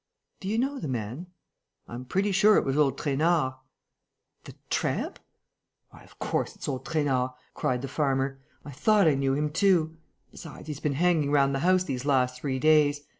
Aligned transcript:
"Do 0.39 0.47
you 0.47 0.57
know 0.57 0.79
the 0.79 0.87
man?" 0.87 1.27
"I'm 1.87 2.05
pretty 2.05 2.31
sure 2.31 2.57
it 2.57 2.65
was 2.65 2.75
old 2.75 2.97
Trainard." 2.97 3.53
"The 4.45 4.55
tramp? 4.71 5.19
Why, 5.91 6.01
of 6.01 6.17
course 6.17 6.55
it's 6.55 6.67
old 6.67 6.87
Trainard!" 6.87 7.33
cried 7.53 7.83
the 7.83 7.87
farmer. 7.87 8.39
"I 8.65 8.71
thought 8.71 9.07
I 9.07 9.13
knew 9.13 9.35
him 9.35 9.51
too.... 9.51 9.97
Besides, 10.31 10.69
he's 10.69 10.79
been 10.79 10.93
hanging 10.93 11.29
round 11.29 11.53
the 11.53 11.59
house 11.59 11.83
these 11.83 12.03
last 12.03 12.41
three 12.41 12.57
days. 12.57 13.01